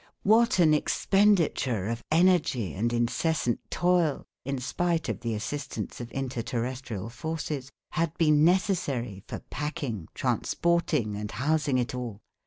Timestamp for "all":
11.93-12.19